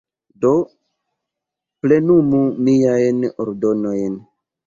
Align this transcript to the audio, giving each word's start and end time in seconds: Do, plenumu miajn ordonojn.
Do, 0.43 0.51
plenumu 1.85 2.41
miajn 2.69 3.21
ordonojn. 3.45 4.19